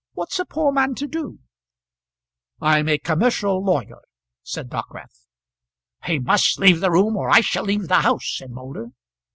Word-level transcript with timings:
What's 0.13 0.39
a 0.39 0.45
poor 0.45 0.71
man 0.71 0.95
to 0.95 1.05
do?" 1.05 1.37
"I'm 2.59 2.89
a 2.89 2.97
commercial 2.97 3.63
lawyer," 3.63 4.01
said 4.41 4.67
Dockwrath. 4.67 5.27
"He 6.05 6.17
must 6.17 6.57
leave 6.57 6.79
the 6.79 6.89
room, 6.89 7.15
or 7.15 7.29
I 7.29 7.41
shall 7.41 7.65
leave 7.65 7.87
the 7.87 8.01
house," 8.01 8.33
said 8.37 8.49
Moulder. 8.49 8.87